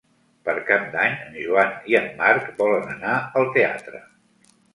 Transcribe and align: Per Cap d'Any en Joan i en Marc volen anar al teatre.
Per 0.47 0.53
Cap 0.69 0.87
d'Any 0.95 1.17
en 1.25 1.37
Joan 1.41 1.75
i 1.91 1.99
en 1.99 2.07
Marc 2.23 2.49
volen 2.63 2.89
anar 2.95 3.19
al 3.43 3.47
teatre. 3.61 4.03